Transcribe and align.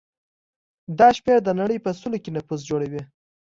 دا 0.99 1.07
شمېر 1.17 1.39
د 1.43 1.49
نړۍ 1.59 1.77
په 1.85 1.89
سلو 1.99 2.17
کې 2.23 2.33
نفوس 2.35 2.61
جوړوي. 2.69 3.01